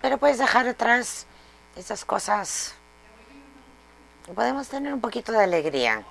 Pero 0.00 0.18
puedes 0.18 0.38
dejar 0.38 0.68
atrás 0.68 1.26
esas 1.76 2.04
cosas. 2.04 2.74
Podemos 4.34 4.68
tener 4.68 4.92
un 4.92 5.00
poquito 5.00 5.32
de 5.32 5.44
alegría. 5.44 6.04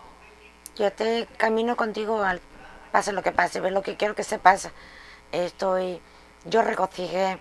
Yo 0.76 0.92
te 0.92 1.28
camino 1.38 1.76
contigo, 1.76 2.24
al, 2.24 2.42
pase 2.92 3.12
lo 3.12 3.22
que 3.22 3.32
pase, 3.32 3.60
ve 3.60 3.72
lo 3.72 3.82
que 3.82 3.98
quiero 3.98 4.16
que 4.16 4.24
se 4.24 4.40
pase. 4.40 4.72
Estoy, 5.32 6.02
yo 6.46 6.62
regocijé 6.62 7.40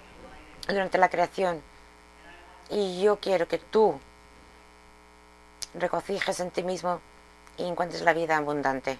durante 0.68 0.98
la 0.98 1.08
creación 1.08 1.62
y 2.70 3.02
yo 3.02 3.18
quiero 3.18 3.48
que 3.48 3.58
tú 3.58 4.00
regocijes 5.74 6.40
en 6.40 6.50
ti 6.50 6.62
mismo 6.62 7.00
y 7.56 7.64
encuentres 7.66 8.02
la 8.02 8.12
vida 8.12 8.36
abundante. 8.36 8.98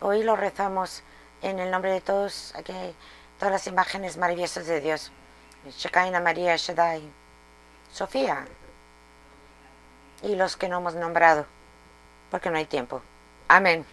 Hoy 0.00 0.22
lo 0.22 0.36
rezamos 0.36 1.02
en 1.42 1.58
el 1.58 1.70
nombre 1.70 1.92
de 1.92 2.00
todos, 2.00 2.54
aquí 2.54 2.72
todas 3.38 3.52
las 3.52 3.66
imágenes 3.66 4.16
maravillosas 4.16 4.66
de 4.66 4.80
Dios. 4.80 5.10
Shekinah, 5.66 6.20
María, 6.20 6.56
Shaddai, 6.56 7.02
Sofía 7.92 8.46
y 10.22 10.36
los 10.36 10.56
que 10.56 10.68
no 10.68 10.78
hemos 10.78 10.94
nombrado, 10.94 11.46
porque 12.30 12.50
no 12.50 12.58
hay 12.58 12.66
tiempo. 12.66 13.02
Amén. 13.48 13.84